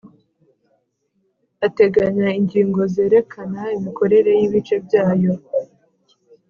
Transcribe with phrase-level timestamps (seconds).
[1.65, 5.33] ateganya ingingo zerekana imikorere y ibice byayo